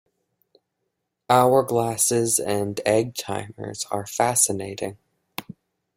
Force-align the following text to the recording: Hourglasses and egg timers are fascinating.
Hourglasses 1.29 2.39
and 2.43 2.81
egg 2.87 3.13
timers 3.13 3.85
are 3.91 4.07
fascinating. 4.07 4.97